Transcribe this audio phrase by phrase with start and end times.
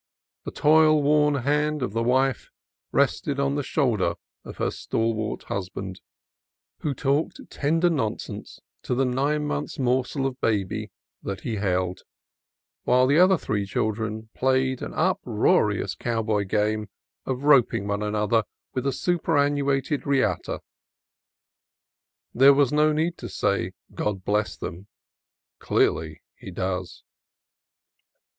[0.45, 2.49] The toil worn hand of the wife
[2.91, 6.01] rested on the shoulder of her stal wart husband,
[6.79, 10.89] who talked tender nonsense to the nine months' morsel of baby
[11.21, 12.01] that he held;
[12.83, 16.89] while the other three children played an uproarious cowboy game
[17.27, 20.61] of roping one another with a superannuated riata.
[22.33, 24.87] There was no need to say, God bless them:
[25.59, 27.03] clearly He does.